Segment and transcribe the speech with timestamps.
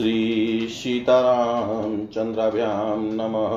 [0.00, 3.54] श्रीसीतारामचन्द्राभ्यां नमः।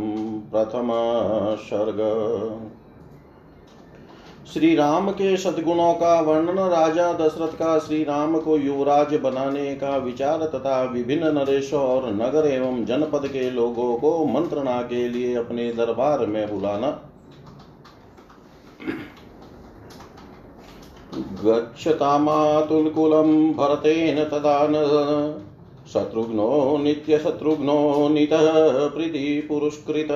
[0.51, 1.97] प्रथमसर्ग
[4.53, 9.97] श्री राम के सद्गुणों का वर्णन, राजा दशरथ का श्री राम को युवराज बनाने का
[9.97, 15.73] विचार तथा विभिन्न नरेशों और नगर एवं जनपद के लोगों को मंत्रणा के लिए अपने
[15.73, 17.11] दरबार में बुलाना।
[21.45, 24.81] गच्छतामातुलकुलं भरतेन तदा न
[25.93, 28.47] शत्रुघ्नो नित्यशत्रुघ्नो नितः
[28.89, 30.07] प्रीतिपुरस्कृत।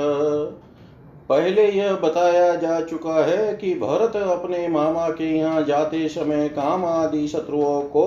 [1.30, 6.86] पहले यह बताया जा चुका है कि भरत अपने मामा के यहाँ जाते समय काम
[6.86, 8.06] आदि शत्रुओं को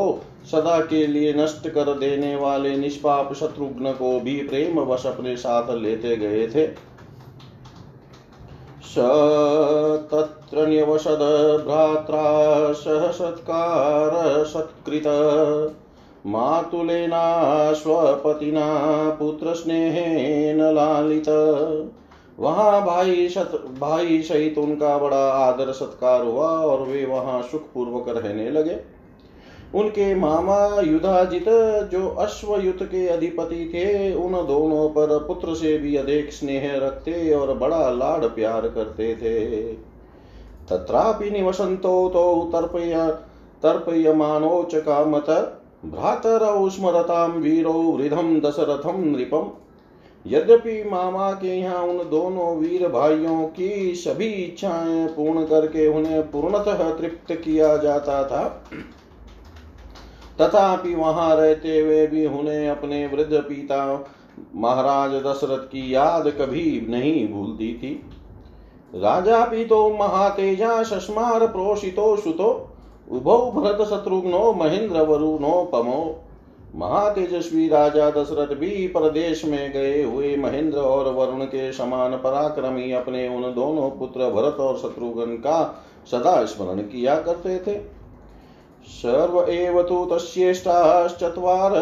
[0.51, 5.71] सदा के लिए नष्ट कर देने वाले निष्पाप शत्रुघ्न को भी प्रेम वश अपने साथ
[5.75, 6.67] लेते गए थे।
[8.93, 8.99] स
[10.13, 11.23] तत्र न्यवसद
[11.67, 12.25] भ्रात्रा
[12.73, 15.07] सह सत्कार सत्कृत।
[16.27, 17.23] मातुलेना
[17.73, 18.67] स्वपतिना
[19.11, 21.29] पुत्रस्नेहेन लालित।
[22.39, 28.09] वहाँ भाई सत भाई सहित उनका बड़ा आदर सत्कार हुआ और वे वहाँ सुख पूर्वक
[28.09, 28.75] रहने लगे।
[29.75, 31.45] उनके मामा युधाजित,
[31.93, 37.57] जो अश्वयुत के अधिपति थे, उन दोनों पर पुत्र से भी अधिक स्नेह रखते और
[37.59, 39.63] बड़ा लाड प्यार करते थे।
[40.69, 42.95] तत्रापि निवसंतो तो तर्पय
[43.63, 45.31] तर्पयमानोच कामत,
[45.85, 49.51] भ्रातरौ स्मरताम वीरो वृद्धम दशरथम नृपम।
[50.27, 56.91] यद्यपि मामा के यहाँ उन दोनों वीर भाइयों की सभी इच्छाएँ पूर्ण करके उन्हें पूर्णतः
[56.91, 58.43] तृप्त किया जाता था
[60.41, 63.85] तथापि वहाँ रहते हुए भी उन्हें अपने वृद्ध पिता
[64.57, 67.95] महाराज दशरथ की याद कभी नहीं भूलती थी।
[68.93, 72.51] राजा पितो महातेजा शस्मार प्रोषितो सुतो
[73.09, 76.03] उभौ भरत शत्रुघ्नो महेंद्र वरुणो पमो।
[76.75, 83.27] महातेजस्वी राजा दशरथ भी प्रदेश में गए हुए महेंद्र और वरुण के समान पराक्रमी अपने
[83.29, 85.63] उन दोनों पुत्र भरत और शत्रुघ्न का
[86.11, 87.75] सदा स्मरण किया करते थे।
[88.87, 91.73] सर्व एव तु तस्येष्टाश्चत्वार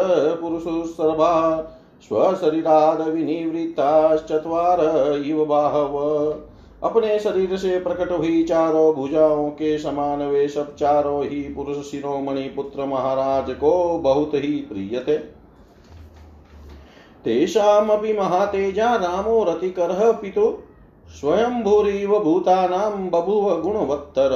[5.26, 5.96] इव बाहव।
[6.82, 12.42] अपने शरीर से प्रकट हुई चारों भुजाओं के समान वे सब चारों ही पुरुष शिरोमणि
[12.42, 15.16] पुत्र महाराज को बहुत ही प्रिय थे
[17.24, 20.58] तेषामपि महातेजा रामो रतिकरः पितु,
[21.08, 24.30] स्वयंभूरिव भूतानां बभुव गुणवत्तर।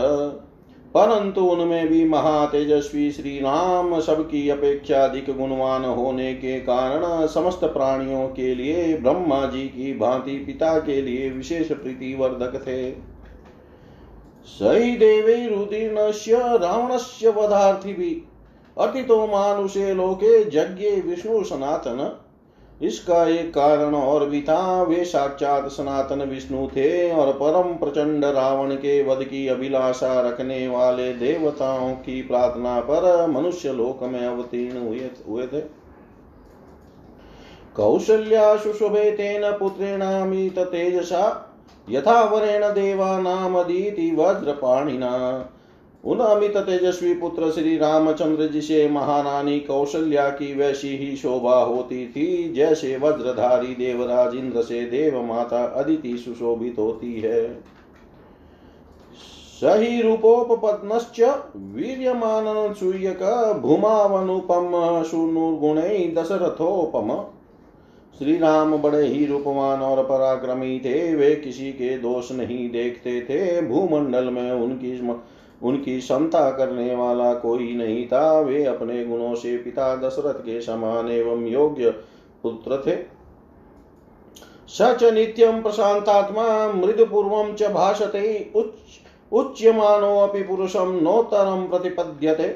[0.96, 8.28] परंतु उनमें भी महातेजस्वी श्री राम सबकी अपेक्षा अधिक गुणवान होने के कारण समस्त प्राणियों
[8.28, 12.92] के लिए, ब्रह्मा जी की भांति पिता के लिए विशेष प्रीतिवर्धक थे।
[14.44, 22.20] सही देवैरुदीर्णस्य रावणस्य वधार्थिभिः अतितो मानुषे लोके, यज्ञे विष्णु सनातन
[22.82, 28.74] इसका एक कारण और भी था। वे साक्षात सनातन विष्णु थे और परम प्रचंड रावण
[28.74, 35.10] के वध की अभिलाषा रखने वाले देवताओं की प्रार्थना पर मनुष्य लोक में अवतीर्ण हुए
[35.28, 35.60] हुए थे।
[37.76, 41.50] कौशल्या सुशुभे तेन पुत्रेणामित तेजसा
[41.90, 45.10] यथा वरेण देवानामदीति वज्रपाणिना।
[46.04, 52.06] उन अमित तेजस्वी पुत्र श्री रामचंद्र जी से महारानी कौशल्या की वैसी ही शोभा होती
[52.06, 57.54] थी, जैसे वज्रधारी देवराज इंद्र से देव माता अदिति सुशोभित होती है।
[59.54, 61.20] सही रूपोपपत्नश्च
[61.56, 63.22] वीर्यमान सूयक
[63.62, 64.70] भूमावनुपम
[65.02, 65.80] सुनुर्गुण
[66.14, 67.12] दशरथोपम।
[68.18, 73.62] श्री राम बड़े ही रूपवान और पराक्रमी थे, वे किसी के दोष नहीं देखते थे।
[73.62, 74.96] भूमंडल में उनकी
[75.62, 81.08] उनकी क्षमता करने वाला कोई नहीं था। वे अपने गुणों से पिता दशरथ के समान
[81.10, 81.90] एवं योग्य
[82.44, 82.96] पुत्र थे।
[84.68, 89.00] सच नित्यम प्रशांतात्मा, मृदपूर्व च भाषते, उच्च
[89.32, 92.48] उच्यमानो अपि पुरुषम नोत्तरम प्रतिपद्यते।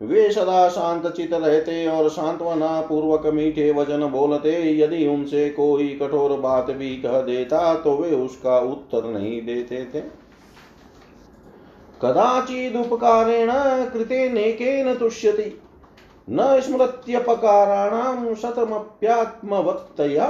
[0.00, 6.38] वे सदा शांत चित रहते और सांत्वना पूर्वक मीठे वचन बोलते। यदि उनसे कोई कठोर
[6.40, 10.00] बात भी कह देता तो वे उसका उत्तर नहीं देते थे।
[12.02, 13.50] कदाचिदुपकारेण
[13.90, 15.50] कृते नेकेन तुष्यति।
[16.28, 20.26] न स्मृत्यपकाराणां शतमप्यात्मवत्तया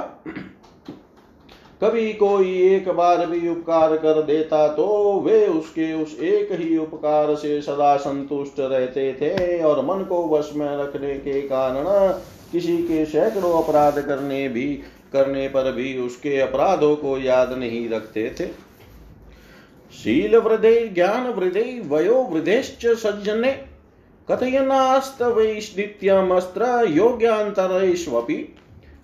[1.80, 4.86] कभी कोई एक बार भी उपकार कर देता तो
[5.20, 10.50] वे उसके उस एक ही उपकार से सदा संतुष्ट रहते थे और मन को वश
[10.54, 11.84] में रखने के कारण
[12.52, 14.66] किसी के सैकड़ों अपराध करने भी,
[15.12, 18.67] करने पर भी उसके अपराधों को याद नहीं रखते थे।
[19.92, 23.64] शील वृद्धे ज्ञान वृद्धे वयो वृद्धेश्च सज्जने।
[24.30, 28.56] कथयनास्तवैश्नित्यमस्त्र योग्यांतरेष्वपि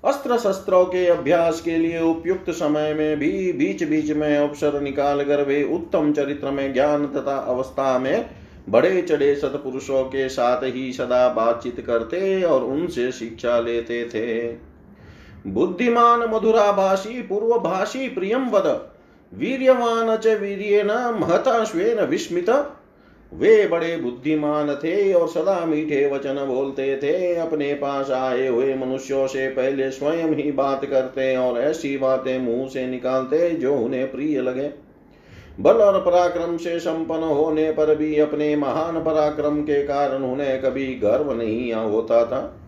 [0.05, 5.25] अस्त्र शस्त्रों के अभ्यास के लिए उपयुक्त समय में भी बीच बीच में अवसर निकाल
[5.25, 8.31] कर वे उत्तम चरित्र में ज्ञान तथा अवस्था में
[8.69, 14.57] बड़े चढ़े सतपुरुषों के साथ ही सदा बातचीत करते और उनसे शिक्षा लेते थे।
[15.47, 18.94] बुद्धिमान मधुराभाषी, पूर्वभाषी प्रियम वद।
[19.35, 20.91] वीर्यवान च वीर्येन
[21.21, 22.51] महता स्वेन विस्मित।
[23.33, 29.27] वे बड़े बुद्धिमान थे और सदा मीठे वचन बोलते थे। अपने पास आए हुए मनुष्यों
[29.27, 34.41] से पहले स्वयं ही बात करते और ऐसी बातें मुँह से निकालते जो उन्हें प्रिय
[34.41, 34.71] लगे।
[35.61, 40.87] बल और पराक्रम से संपन्न होने पर भी अपने महान पराक्रम के कारण उन्हें कभी
[40.95, 42.61] गर्व नहीं होता था।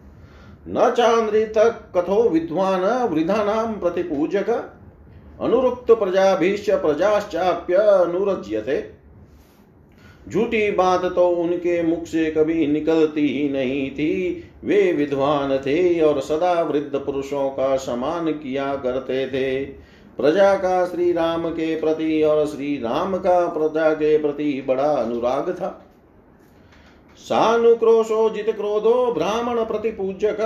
[0.68, 1.58] न चांद्रित
[1.96, 4.50] कथो विद्वान वृद्धा नाम प्रतिपूजक।
[5.40, 8.84] अनुरुक्त प्रजाभीश्च प्रजाश्चाप्य अनुरज्यते।
[10.28, 16.20] झूठी बात तो उनके मुख से कभी निकलती ही नहीं थी। वे विद्वान थे और
[16.20, 19.64] सदा वृद्ध पुरुषों का समान किया करते थे।
[20.18, 25.50] प्रजा का श्री राम के प्रति और श्री राम का प्रजा के प्रति बड़ा अनुराग
[25.50, 25.68] था।
[27.18, 30.40] सानुक्रोशो जित क्रोधो ब्राह्मण प्रतिपूजक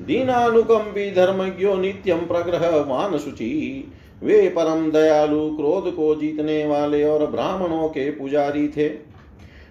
[0.00, 3.48] दीनानुकंपी धर्मज्ञो नित्यम प्रग्रह मान शुचि
[4.22, 9.08] वे परम दयालु, क्रोध को जीतने वाले और ब्राह्मणों के पुजारी थे।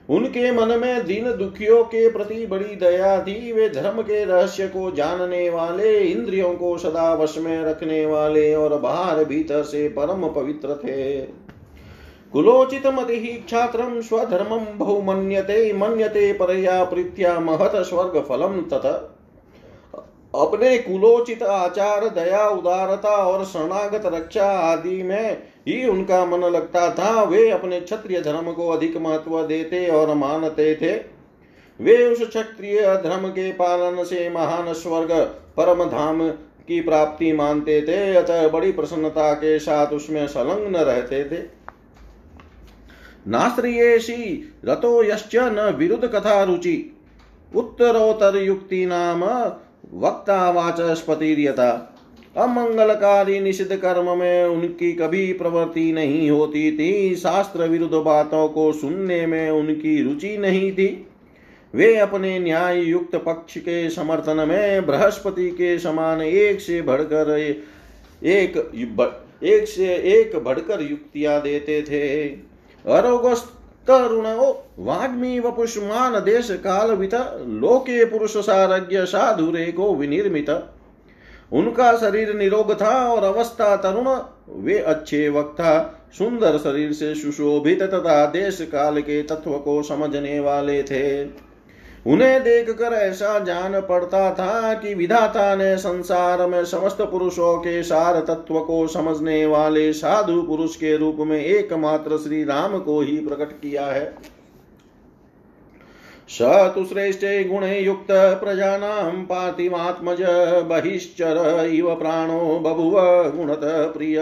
[0.09, 4.91] उनके मन में दीन दुखियों के प्रति बड़ी दया थी। वे धर्म के रहस्य को
[4.91, 10.75] जानने वाले, इंद्रियों को सदा वश में रखने वाले और बाहर भीतर से परम पवित्र
[10.75, 11.21] थे।
[12.33, 19.16] कुलोचित मति क्षात्र स्वधर्म बहुमन्यते, मन्यते परया प्रीत्या महत स्वर्ग फलम तथा
[20.37, 27.23] अपने कुलोचित आचार, दया, उदारता और शरणागत रक्षा आदि में ही उनका मन लगता था।
[27.23, 31.17] वे अपने क्षत्रिय धर्म को अधिक महत्व देते और मानते थे।
[31.79, 35.11] वे उस क्षत्रिय धर्म के पालन से महान स्वर्ग,
[35.57, 36.29] परम धाम
[36.67, 41.43] की प्राप्ति मानते थे। अतः बड़ी प्रसन्नता के साथ उसमें संलग्न रहते थे।
[43.27, 46.97] नाश्रियेशी रतो यश्च न विरुद्ध कथा रुचि।
[47.55, 49.23] उत्तरोत्तर युक्ति नाम
[49.93, 51.93] वक्ता वाचस्पतिर्यथा
[52.37, 59.25] अमंगलकारी निषिद्ध कर्म में उनकी कभी प्रवृत्ति नहीं होती थी। शास्त्र विरुद्ध बातों को सुनने
[59.25, 61.07] में उनकी रुचि नहीं थी।
[61.73, 68.55] वे अपने न्याय युक्त पक्ष के समर्थन में बृहस्पति के समान एक से बढ़कर एक
[69.43, 72.27] एक से एक बढ़कर युक्तियाँ देते थे।
[72.85, 73.53] अरोगस्त
[73.89, 77.13] करुणो वाग्मी वपुष्मान देश काल वित
[77.47, 80.49] लोके पुरुष सारज्ञ साधुरे को विनिर्मित।
[81.51, 84.07] उनका शरीर निरोग था और अवस्था तरुण,
[84.63, 90.81] वे अच्छे वक्ता सुंदर शरीर से सुशोभित तथा देश काल के तत्व को समझने वाले
[90.83, 91.25] थे।
[92.07, 98.19] उन्हें देखकर ऐसा जान पड़ता था कि विधाता ने संसार में समस्त पुरुषों के सार
[98.19, 103.51] तत्व को समझने वाले साधु पुरुष के रूप में एकमात्र श्री राम को ही प्रकट
[103.61, 104.13] किया है।
[106.29, 106.41] स
[106.75, 110.21] तु श्रेष्ठे गुणे युक्त प्रजानां पार्थिवात्मज
[110.67, 111.37] बहिश्चर
[111.73, 112.99] इव प्राणो बभुव
[113.35, 113.61] गुणत
[113.93, 114.17] प्रिय।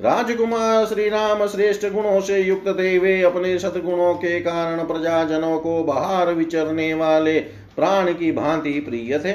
[0.00, 5.82] राजकुमार श्री राम श्रेष्ठ गुणों से युक्त थे, वे अपने सतगुणों के कारण प्रजाजनों को
[5.84, 7.38] बाहर विचरने वाले
[7.76, 9.32] प्राण की भांति प्रिय थे।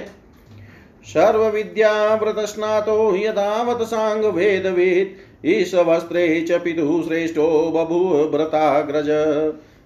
[1.06, 8.00] सर्व विद्या व्रत स्नातो यदावत सांग वेद वेद इस वस्त्रे च पितु श्रेष्ठो बभु
[8.32, 9.10] व्रताग्रज।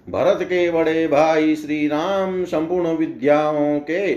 [0.08, 4.12] भरत के बड़े भाई श्री राम संपूर्ण विद्याओं के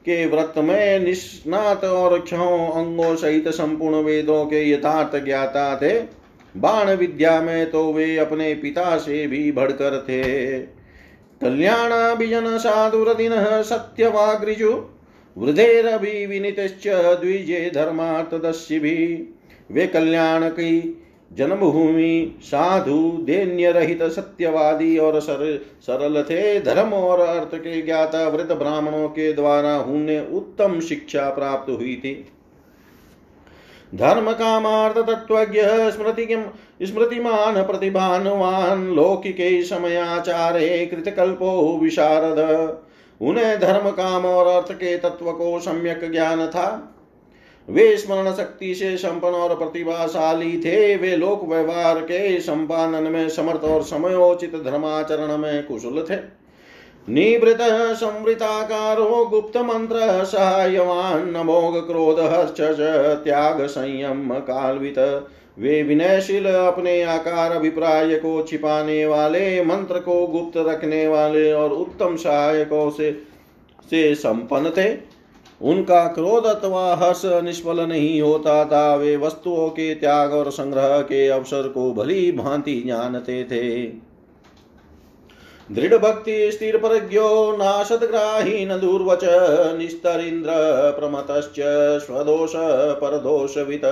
[0.00, 5.98] के व्रत में निष्णात और क्षो अंगों सहित संपूर्ण वेदों के यथार्थ ज्ञाता थे।
[6.56, 10.58] बाण विद्या में तो वे अपने पिता से भी बढ़कर थे।
[11.40, 14.72] कल्याणाभिजन साधुरदिन सत्यवाग्रिजु
[15.36, 16.88] वृद्धेरभि विनितश्च
[17.20, 18.96] द्विजे धर्मार्थदस्यि भी
[19.70, 20.99] वे कल्याण की
[21.30, 28.52] जन्मभूमि साधु दैन्य रहित सत्यवादी और सर, सरल थे धर्म और अर्थ के ज्ञाता वृद्ध
[28.52, 32.14] ब्राह्मणों के द्वारा उन्हें उत्तम शिक्षा प्राप्त हुई थी।
[33.94, 36.28] धर्म कामार्थ तत्वज्ञ स्मृति
[36.82, 42.38] स्मृतिमान प्रतिभानुवान लौकिके समयाचारे कृतकल्पो विशारद।
[43.20, 46.96] उन्हें धर्म काम और अर्थ के तत्व को सम्यक ज्ञान था।
[47.68, 53.64] वे स्मरण शक्ति से संपन्न और प्रतिभाशाली थे। वे लोक व्यवहार के संपादन में समर्थ
[53.64, 56.18] और समयोचित धर्माचरण में कुशल थे।
[57.08, 57.58] निवृत
[57.96, 62.60] संवृताकारो गुप्त मंत्र सहायवान नमोग क्रोध हर्ष
[63.24, 64.98] त्याग, संयम, कालवित।
[65.58, 72.16] वे विनयशील अपने आकार, अभिप्राय को छिपाने वाले, मंत्र को गुप्त रखने वाले और उत्तम
[72.16, 73.12] सहायकों से
[73.90, 75.19] से संपन्न थे।
[75.62, 81.28] उनका क्रोध अथवा हर्ष निष्फल नहीं होता था। वे वस्तुओं के त्याग और संग्रह के
[81.28, 83.86] अवसर को भली भांति जानते थे।
[85.74, 89.20] दृढ़ भक्ति, स्थिर प्रज्ञो, नाशदग्राही न दुर्वच
[89.78, 90.50] निस्तरिंद्र
[91.00, 91.56] प्रमतश्च,
[92.06, 92.52] स्वदोष,
[93.00, 93.82] परदोषवित।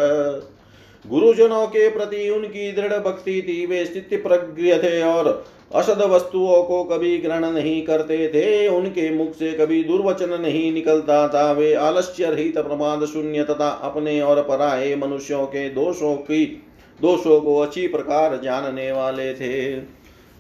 [1.07, 5.45] गुरुजनों के प्रति उनकी दृढ़ भक्ति थी। वे स्थिति प्रज्ञ थे और
[5.75, 11.29] असद वस्तुओं को कभी ग्रहण नहीं करते थे, उनके मुख से कभी दुर्वचन नहीं निकलता
[11.29, 16.63] था। वे आलस्य रहित प्रमाद शून्य तथा अपने और पराये मनुष्यों के दोषों की,
[17.03, 19.81] दोषों को अच्छी प्रकार जानने वाले थे।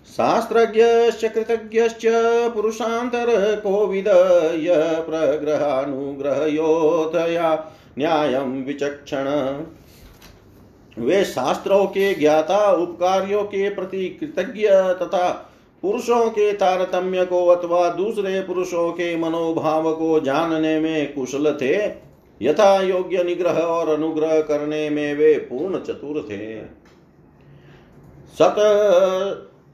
[0.08, 2.02] शास्त्रज्ञश्च, कृतज्ञश्च
[2.54, 4.08] पुरुषान्तर कोविद
[4.56, 9.25] य प्रग्रहानुग्रहयोतया न्यायं विचक्षण।
[11.00, 18.40] वे शास्त्रों के ज्ञाता, उपकारियों के प्रति कृतज्ञ तथा पुरुषों के तारतम्य को अथवा दूसरे
[18.40, 22.09] पुरुषों के मनोभाव को जानने में कुशल थे।
[22.43, 26.61] यथा योग्य निग्रह और अनुग्रह करने में वे पूर्ण चतुर थे।
[28.38, 28.55] सत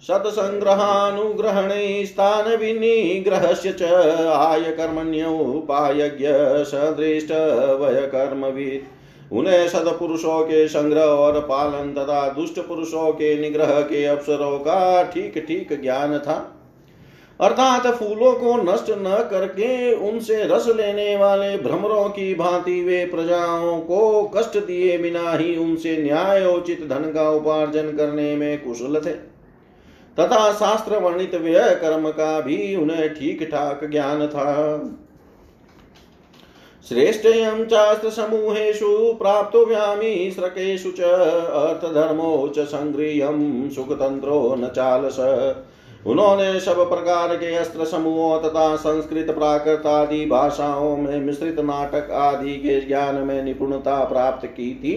[0.03, 3.83] सत्सङ्ग्रहानुग्रहणे स्थानविनिग्रहस्य च
[4.33, 6.27] आयकर्मण्योपायज्ञ
[6.65, 15.03] सदृष्टवयकर्मवित् उन्हें सदपुरुषों के संग्रह और पालन तथा दुष्ट पुरुषों के निग्रह के अवसरों का
[15.03, 16.51] ठीक ठीक ज्ञान था।
[17.41, 23.81] अर्थात फूलों को नष्ट न करके उनसे रस लेने वाले भ्रमरों की भांति वे प्रजाओं
[23.81, 29.13] को कष्ट दिए बिना ही उनसे न्यायोचित धन का उपार्जन करने में कुशल थे।
[30.17, 34.55] तथा शास्त्र वर्णित व्यय कर्म का भी उन्हें ठीक ठाक ज्ञान था।
[36.89, 42.67] श्रेष्ठयं चास्त्रसमूहेषु प्राप्तव्यामि स्रकेषु च अर्थधर्मो च
[43.75, 45.19] सुखतंत्रो न चालस।
[46.07, 52.57] उन्होंने सब प्रकार के अस्त्र समूहों तथा संस्कृत प्राकृत आदि भाषाओं में मिश्रित नाटक आदि
[52.57, 54.95] के ज्ञान में निपुणता प्राप्त की थी।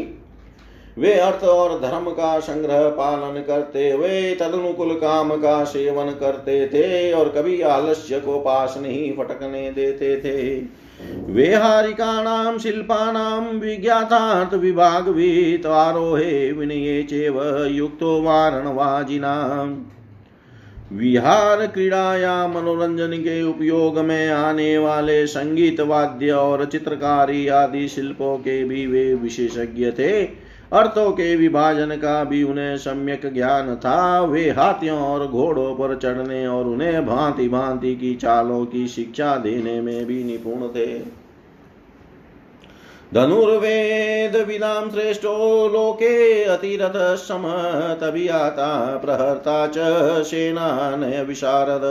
[0.98, 7.12] वे अर्थ और धर्म का संग्रह पालन करते हुए तदनुकूल काम का सेवन करते थे
[7.14, 10.58] और कभी आलस्य को पास नहीं फटकने देते थे।
[11.30, 19.76] वेहारिकाणां शिल्पानां विज्ञातार्थविभागवित् आरोहे विनये चेव युक्तो वारणवाजिनाम्
[20.92, 28.38] विहार क्रीड़ा या मनोरंजन के उपयोग में आने वाले संगीत वाद्य और चित्रकारी आदि शिल्पों
[28.38, 34.50] के भी वे विशेषज्ञ थे। अर्थों के विभाजन का भी उन्हें सम्यक ज्ञान था। वे
[34.50, 40.06] हाथियों और घोड़ों पर चढ़ने और उन्हें भांति भांति की चालों की शिक्षा देने में
[40.06, 41.00] भी निपुण थे।
[43.14, 47.44] धनुर्वेद विदाम श्रेष्ठो लोके अतिरथ सम
[48.02, 49.78] तबियाता प्रहर्ता च
[50.24, 51.84] सेनानय विशारद।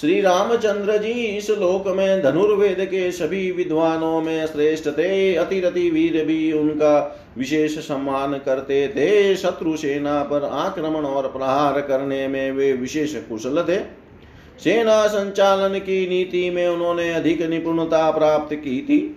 [0.00, 6.24] श्री रामचंद्र जी इस लोक में धनुर्वेद के सभी विद्वानों में श्रेष्ठ थे, अतिरति वीर
[6.24, 12.72] भी उनका विशेष सम्मान करते थे। शत्रु सेना पर आक्रमण और प्रहार करने में वे
[12.72, 13.78] विशेष कुशल थे।
[14.64, 19.16] सेना संचालन की नीति में उन्होंने अधिक निपुणता प्राप्त की थी।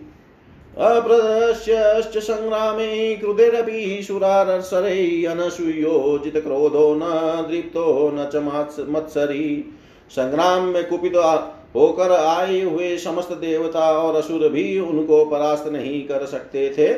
[0.78, 7.00] अप्रदश्यश्च सङ्ग्रामे कृतिरपि सुरारसरै अनसूयोजित क्रोधो न
[7.52, 8.36] दृप्तो न च
[8.90, 9.74] मत्सरी।
[10.10, 11.16] संग्राम में कुपित
[11.76, 16.94] होकर आए हुए समस्त देवता और असुर भी उनको परास्त नहीं कर सकते थे।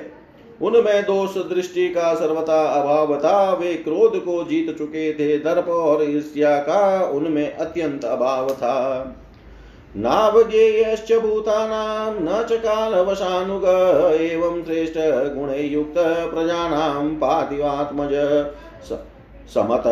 [0.61, 6.03] उनमें दोष दृष्टि का सर्वथा अभाव था। वे क्रोध को जीत चुके थे। दर्प और
[6.03, 8.77] ईर्ष्या का उनमें अत्यंत अभाव था।
[9.97, 13.63] नावज्ञेयश्च भूतानां न च कालवशानुग
[14.21, 14.97] एवं श्रेष्ठ
[15.35, 15.95] गुणे युक्त
[16.33, 18.13] प्रजानां पातिवात्मज।
[19.50, 19.84] समत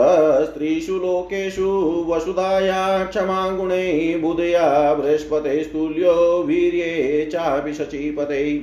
[0.44, 1.70] स्त्रीषु लोकेषु
[2.10, 8.54] वसुधाया क्षमा गुणे बुधया बृहस्पते स्तुल्यो वीर्ये चापि शचीपते।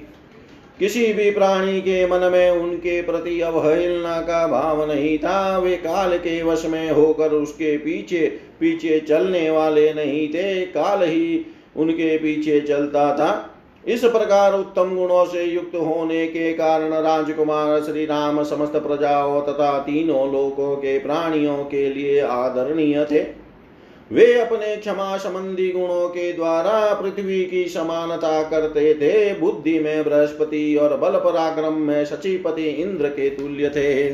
[0.79, 6.17] किसी भी प्राणी के मन में उनके प्रति अवहेलना का भाव नहीं था, वे काल
[6.19, 8.27] के वश में होकर उसके पीछे
[8.61, 11.47] पीछे चलने वाले नहीं थे, काल ही
[11.77, 13.51] उनके पीछे चलता था।
[13.89, 19.79] इस प्रकार उत्तम गुणों से युक्त होने के कारण राजकुमार श्री राम समस्त प्रजाओं तथा
[19.79, 23.21] तीनों लोकों के प्राणियों के लिए आदरणीय थे।
[24.11, 30.77] वे अपने क्षमा संबंधी गुणों के द्वारा पृथ्वी की समानता करते थे। बुद्धि में बृहस्पति
[30.77, 34.13] और बल पराक्रम में शचीपति इंद्र के तुल्य थे।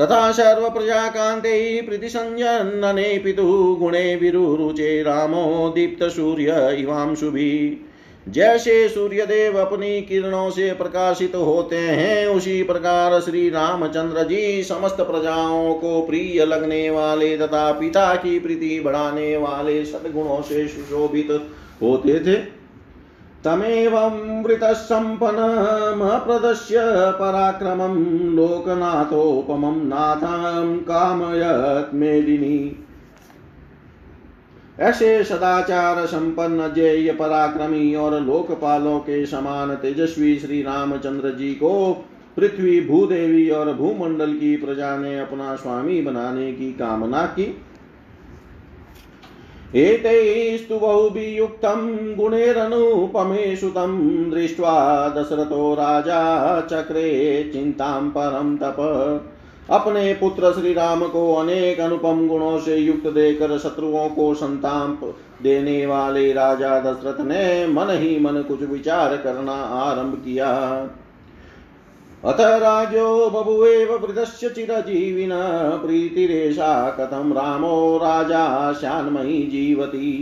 [0.00, 7.86] तथा सर्व प्रजा कांते प्रीति संजनने पितु गुणे विरुरुचे रामो दीप्त सूर्य इवांशुभि।
[8.28, 15.00] जैसे सूर्य देव अपनी किरणों से प्रकाशित होते हैं, उसी प्रकार श्री रामचंद्र जी समस्त
[15.00, 21.28] प्रजाओं को प्रिय लगने वाले तथा पिता की प्रीति बढ़ाने वाले सदगुणों से सुशोभित
[21.82, 22.63] होते थे।
[23.44, 26.76] तमेवं वृतसम्पन्नमप्रदश्य
[27.18, 32.80] पराक्रमं लोकनाथोपमं नाथं कामयत् मेदिनी
[34.80, 42.04] ऐसे सदाचार संपन्न जय पराक्रमी और लोकपालों के समान तेजस्वी श्री रामचंद्र जी को
[42.36, 47.62] पृथ्वी भूदेवी और भूमंडल की प्रजा ने अपना स्वामी बनाने की कामना की।
[49.76, 51.80] एतैस्तु बहुभियुक्तं
[52.16, 53.94] गुणैरनुपमेषु तं
[54.30, 54.74] दृष्ट्वा
[55.08, 56.20] दशरथो राजा
[56.60, 57.08] चक्रे
[57.52, 58.76] चिन्तां परं तप।
[59.70, 65.86] अपने पुत्र श्री राम को अनेक अनुपम गुणों से युक्त देकर शत्रुओं को संताप देने
[65.86, 70.50] वाले राजा दशरथ ने मन ही मन कुछ विचार करना आरंभ किया।
[72.26, 75.30] अथ राजो बभुवेव वृदस्य चिरजीविन
[75.84, 80.12] प्रीतिरेषा कथम रामो राजा श्यान्मयी जीवती।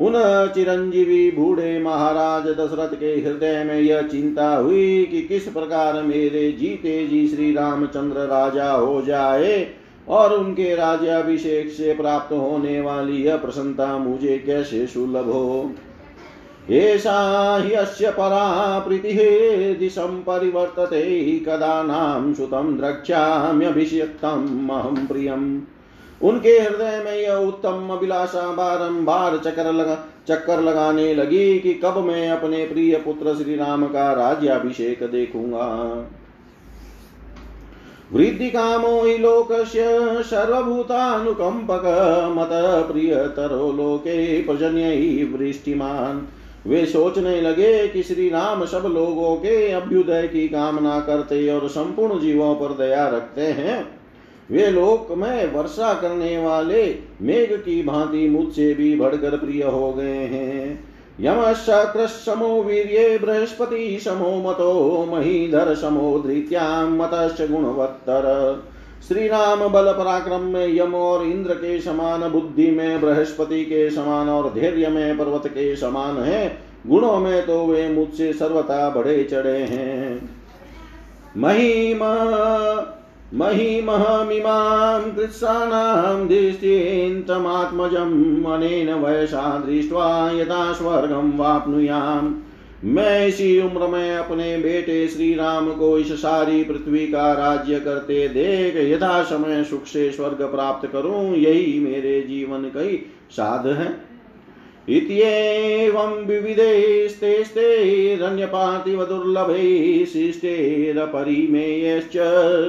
[0.00, 0.12] उन
[0.54, 7.06] चिरंजीवी बूढ़े महाराज दशरथ के हृदय में यह चिंता हुई कि किस प्रकार मेरे जीते
[7.06, 9.68] जी श्री रामचंद्र राजा हो जाए
[10.08, 15.70] और उनके राज्याभिषेक से प्राप्त होने वाली यह प्रसन्नता मुझे कैसे सुलभ हो?
[16.70, 19.18] एषा हि अस्य परा प्रीतिः
[19.78, 25.60] दिशं परिवर्तते कदा नाम सुतं द्रक्ष्याम्यभिषिक्तम् अहं प्रियम्।
[26.22, 29.94] उनके हृदय में यह उत्तम अभिलाषा बारंबार चक्कर लगा
[30.28, 35.66] चक्कर लगाने लगी कि कब मैं अपने प्रिय पुत्र श्री राम का राज्याभिषेक देखूँगा।
[38.12, 39.82] वृद्धि कामो हि लोकस्य
[40.22, 41.82] सर्वभूतानुकंपक
[42.38, 42.48] मत
[42.92, 46.28] प्रियतरो लोके प्रजन्य वृष्टिमान।
[46.66, 52.20] वे सोचने लगे कि श्री राम सब लोगों के अभ्युदय की कामना करते और संपूर्ण
[52.20, 54.02] जीवों पर दया रखते हैं।
[54.50, 60.16] वे लोक में वर्षा करने वाले मेघ की भांति मुझसे भी बढ़कर प्रिय हो गए
[60.16, 68.62] हैं। यमशक्रमो वीर्ये बृहस्पति समो मतो महीधर समो धृत्याम मतश्च गुणवत्तर।
[69.08, 74.28] श्री राम बल पराक्रम में यम और इंद्र के समान बुद्धि में, बृहस्पति के समान
[74.28, 79.58] और धैर्य में, पर्वत के समान है। गुणों में तो वे मुझसे सर्वथा बड़े चढ़े
[79.58, 80.30] हैं।
[81.36, 82.18] महिमा
[83.34, 92.34] महिमहमिमां कृत्सानां दृष्टिन्तमात्मजम् अनेन वयसा दृष्ट्वा यदा स्वर्गं वाप्नुयाम्।
[92.84, 98.28] मैं इसी उम्र में अपने बेटे श्री राम को इस सारी पृथ्वी का राज्य करते
[98.28, 104.12] देख यथा समय सुख से स्वर्ग प्राप्त करूँ, यही मेरे जीवन कई साध है।
[104.88, 112.16] इत्येवं विविधैस्तेस्तैरन्यपार्थिव दुर्लभैः शिष्टैरपरिमेयश्च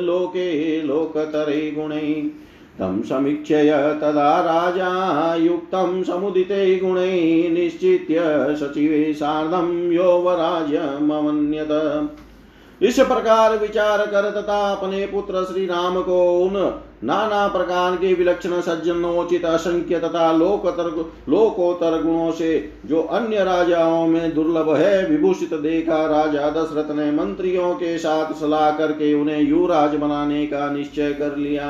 [0.04, 2.32] लोके लोकतरे गुणै
[2.80, 4.92] तं समीक्षय तदा राजा
[6.04, 8.22] समुदिते गुणै निश्चित्य
[8.60, 11.72] सचिवे सार्धं यौवराज्यमवन्यत
[12.82, 16.56] इस प्रकार विचार कर तथा अपने पुत्र श्री राम को उन
[17.04, 20.90] नाना प्रकार के विलक्षण सज्जनोचित असंख्य तथा लोकोतर
[21.30, 22.52] लोकोत्तर गुणों से
[22.86, 28.70] जो अन्य राजाओं में दुर्लभ है, विभूषित देखा राजा दशरथ ने मंत्रियों के साथ सलाह
[28.72, 31.70] करके उन्हें युवराज बनाने का निश्चय कर लिया।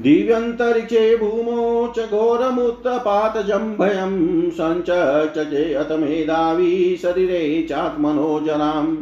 [0.00, 4.12] दिव्यन्तरिक्षे भूमौ च घोरमुत्तपातजं भयं
[4.50, 8.96] सञ्चचे मेधावी शरीरे चात्मनो जनाम्।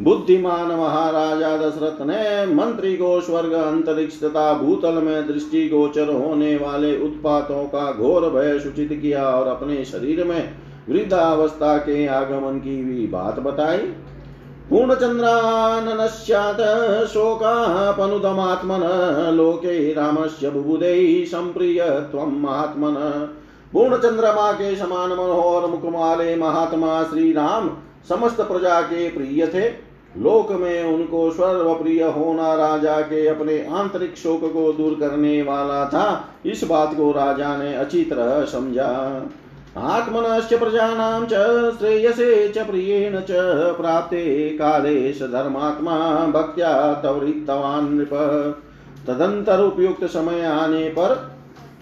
[0.00, 6.96] बुद्धिमान महाराजा दशरथ ने मंत्री को स्वर्ग अंतरिक्ष तथा भूतल में दृष्टि गोचर होने वाले
[7.00, 10.42] उत्पातों का घोर भय सूचित किया और अपने शरीर में
[10.88, 13.78] वृद्धावस्था के आगमन की भी बात बताई।
[14.70, 16.60] पूर्णचन्द्राननस्यात्
[17.08, 18.82] शोकापनुदमात्मन।
[19.34, 20.94] लोके रामस्य बुबुधे
[21.26, 22.94] संप्रिय त्वं महात्मन
[23.72, 27.68] पूर्ण चंद्रमा के समान मनोहर मुखमाले महात्मा श्री राम
[28.08, 29.68] समस्त प्रजा के प्रिय थे।
[30.20, 35.84] लोक में उनको सर्व प्रिय होना राजा के अपने आंतरिक शोक को दूर करने वाला
[35.84, 36.06] था।
[36.46, 38.92] इस बात को राजा ने अच्छी तरह समझा।
[39.78, 41.32] आत्मनश्च प्रजानां च,
[41.78, 43.26] श्रेयसे च, प्रियेण च,
[43.76, 48.08] प्राप्ते काले धर्मात्मा भक्त्या त्वरितवान् नृप।
[49.06, 51.36] तदंतर उपयुक्त समय आने पर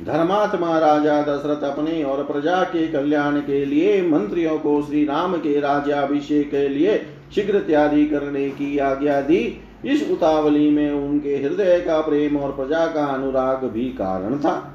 [0.07, 5.61] धर्मात्मा राजा, दशरथ अपने और प्रजा के कल्याण के लिए, मंत्रियों को श्री राम के
[5.61, 12.01] राज्याभिषेक के लिए शीघ्र तैयारी करने की आज्ञा दी। इस उतावली में उनके हृदय का
[12.01, 14.74] प्रेम और प्रजा का अनुराग भी कारण था।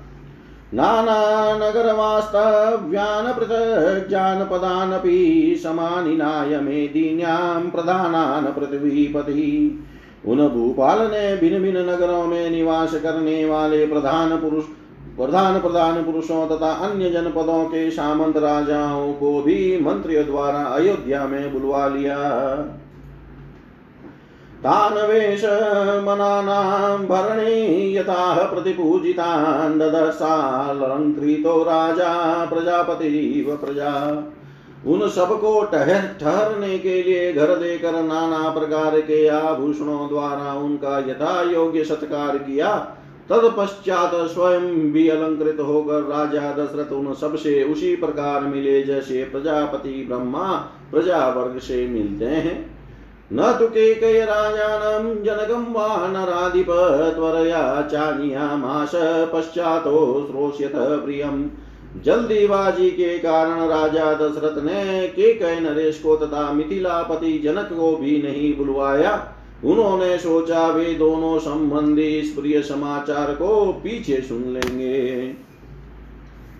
[0.74, 9.80] नानानगरवास्तव्यान् पृथग्जानपदानपि समानिनाय मेदिन्यां प्रधानान् पृथ्वीपति।
[10.26, 14.64] उन भूपाल ने भिन्न भिन्न नगरों में निवास करने वाले प्रधान पुरुष
[15.18, 21.54] प्रधान प्रधान पुरुषों तथा अन्य जनपदों के सामंत राजाओं को भी मंत्रियों द्वारा अयोध्या में
[21.54, 22.18] बुलवा लिया।
[24.64, 25.44] तानवेश
[26.04, 33.94] मनानां भरणे यथा प्रतिपूजितान् ददशालङ्कृतो राजा प्रजापतिव प्रजा।
[34.88, 41.42] उन सबको ठहर ठहरने के लिए घर देकर नाना प्रकार के आभूषणों द्वारा उनका यथा
[41.52, 42.76] योग्य सत्कार किया।
[43.30, 50.52] तत्पश्चात स्वयं भी अलंकृत होकर राजा दशरथ उन सबसे उसी प्रकार मिले जैसे प्रजापति ब्रह्मा
[50.92, 52.79] प्रजा वर्ग से मिलते हैं।
[53.34, 56.68] न तु केकय राजानं जनकं वा नराधिप
[57.92, 58.92] चानियामाश
[59.34, 61.48] पश्चातो श्रोष्यत प्रियम्
[62.02, 68.22] जल्दीबाजी के कारण राजा दशरथ ने के कह नरेश को तथा मिथिलापति जनक को भी
[68.22, 69.34] नहीं बुलवाया।
[69.66, 75.34] उन्होंने सोचा, वे दोनों संबंधी प्रिय समाचार को पीछे सुन लेंगे।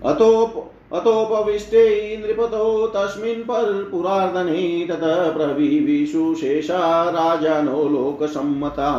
[0.04, 1.84] अतोप अतोपविष्टे
[2.16, 8.90] नृपतो तस्मिन् पर पुरार्दने ततः प्रविविषु शेषा राजानो लोकसम्मता।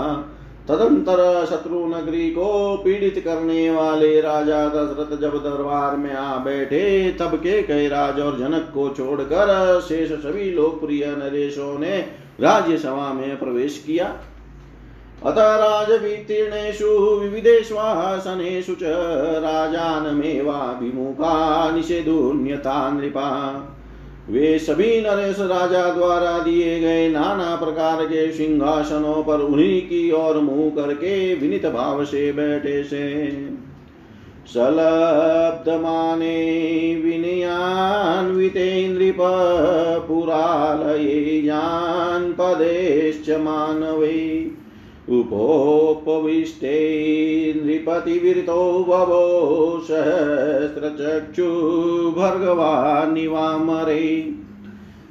[0.68, 7.36] तदंतर शत्रु नगरी को पीड़ित करने वाले राजा दशरथ जब दरबार में आ बैठे, तब
[7.36, 11.98] के कई राज और जनक को छोड़कर शेष सभी लोकप्रिय नरेशों ने
[12.40, 14.16] राज्य सभा में प्रवेश किया।
[15.26, 18.80] अतः राजवितीर्णेषु विविधेष्वासनेषु च
[19.44, 23.52] राजानमेवाभिमुखा निषेधुन्यता नृपा।
[24.30, 30.40] वे सभी नरेश राजा द्वारा दिए गए नाना प्रकार के सिंहासनों पर उन्हीं की ओर
[30.40, 33.48] मुँह करके विनित भाव से बैठे से
[34.48, 36.36] सलब्धमाने
[37.06, 39.18] विनयान्वितेन्द्रिप
[40.08, 44.61] पुरालये यान् पदेश्च मानवे।
[45.12, 46.78] उपोपविष्टे
[47.56, 51.48] नृपतिविरतो बभो सहस्रचक्षु
[52.12, 54.04] भर्गवानिवामरे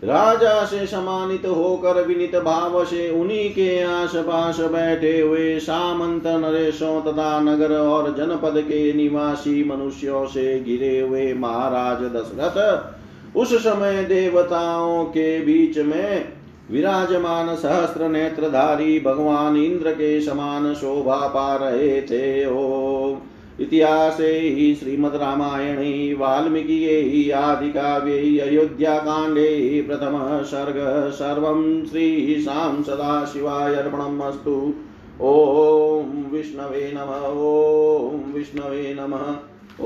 [0.04, 7.00] राजा से सम्मानित होकर विनित भाव से उन्हीं के आस पास बैठे हुए सामंत नरेशों
[7.02, 15.04] तथा नगर और जनपद के निवासी मनुष्यों से घिरे हुए महाराज दशरथ उस समय देवताओं
[15.04, 16.39] के बीच में
[16.70, 23.16] विराजमान सहस्त्र नेत्रधारी भगवान इंद्र के समान शोभा पा रहे थे ओ
[23.61, 34.74] इतिहासे हि श्रीमद्रामायणे, वाल्मीकिये आदिकाव्ये अयोध्याकाण्डे प्रथमः सर्ग। सर्वं श्रीशां सदाशिवाय अर्पणम् अस्तु।
[35.22, 39.26] ॐ विष्णवे नम, ॐ विष्णवे नमः,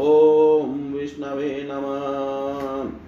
[0.01, 3.04] ॐ विष्णवे नमः।